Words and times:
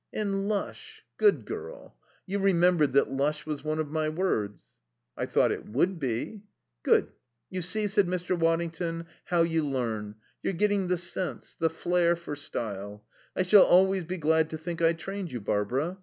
"And 0.11 0.47
'lush.' 0.49 1.03
Good 1.17 1.45
girl. 1.45 1.95
You 2.25 2.39
remembered 2.39 2.93
that 2.93 3.11
'lush' 3.11 3.45
was 3.45 3.63
one 3.63 3.77
of 3.77 3.91
my 3.91 4.09
words?" 4.09 4.73
"I 5.15 5.27
thought 5.27 5.51
it 5.51 5.67
would 5.69 5.99
be." 5.99 6.41
"Good. 6.81 7.11
You 7.51 7.61
see," 7.61 7.87
said 7.87 8.07
Mr. 8.07 8.35
Waddington, 8.35 9.05
"how 9.25 9.43
you 9.43 9.63
learn. 9.63 10.15
You're 10.41 10.53
getting 10.53 10.87
the 10.87 10.97
sense, 10.97 11.53
the 11.53 11.69
flair 11.69 12.15
for 12.15 12.35
style. 12.35 13.03
I 13.35 13.43
shall 13.43 13.61
always 13.61 14.03
be 14.03 14.17
glad 14.17 14.49
to 14.49 14.57
think 14.57 14.81
I 14.81 14.93
trained 14.93 15.31
you, 15.31 15.39
Barbara.... 15.39 15.99